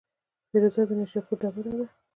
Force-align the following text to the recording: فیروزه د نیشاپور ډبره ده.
فیروزه 0.49 0.81
د 0.87 0.91
نیشاپور 0.99 1.37
ډبره 1.41 1.71
ده. 1.77 1.85